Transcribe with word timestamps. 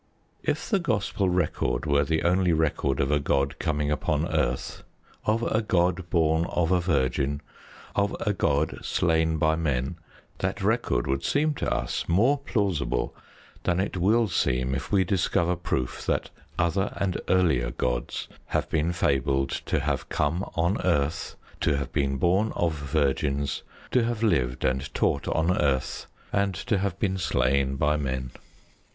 If 0.41 0.67
the 0.67 0.79
Gospel 0.79 1.29
record 1.29 1.85
were 1.85 2.03
the 2.03 2.23
only 2.23 2.53
record 2.53 2.99
of 2.99 3.11
a 3.11 3.19
god 3.19 3.59
coming 3.59 3.91
upon 3.91 4.27
earth, 4.29 4.81
of 5.27 5.43
a 5.43 5.61
god 5.61 6.09
born 6.09 6.45
of 6.45 6.71
a 6.71 6.81
virgin, 6.81 7.39
of 7.95 8.15
a 8.21 8.33
god 8.33 8.79
slain 8.83 9.37
by 9.37 9.55
men, 9.55 9.97
that 10.39 10.63
record 10.63 11.05
would 11.05 11.23
seem 11.23 11.53
to 11.53 11.71
us 11.71 12.05
more 12.09 12.39
plausible 12.39 13.15
than 13.61 13.79
it 13.79 13.95
will 13.95 14.27
seem 14.27 14.73
if 14.73 14.91
we 14.91 15.03
discover 15.03 15.55
proof 15.55 16.03
that 16.07 16.31
other 16.57 16.91
and 16.97 17.21
earlier 17.27 17.69
gods 17.69 18.27
have 18.47 18.67
been 18.71 18.91
fabled 18.93 19.51
to 19.67 19.81
have 19.81 20.09
come 20.09 20.41
on 20.55 20.81
earth, 20.81 21.35
to 21.59 21.77
have 21.77 21.91
been 21.93 22.17
born 22.17 22.51
of 22.55 22.73
virgins, 22.73 23.61
to 23.91 24.03
have 24.03 24.23
lived 24.23 24.65
and 24.65 24.91
taught 24.95 25.27
on 25.27 25.55
earth, 25.57 26.07
and 26.33 26.55
to 26.55 26.79
have 26.79 26.97
been 26.97 27.19
slain 27.19 27.75
by 27.75 27.95
men. 27.95 28.31